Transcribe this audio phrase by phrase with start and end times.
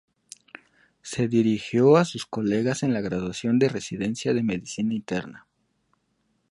[1.03, 5.45] Se dirigió a sus colegas en la graduación de residencia de medicina interna.